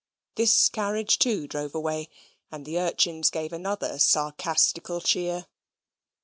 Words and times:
This 0.33 0.67
carriage, 0.67 1.19
too, 1.19 1.47
drove 1.47 1.75
away, 1.75 2.09
and 2.51 2.65
the 2.65 2.79
urchins 2.79 3.29
gave 3.29 3.53
another 3.53 3.99
sarcastical 3.99 4.99
cheer. 4.99 5.45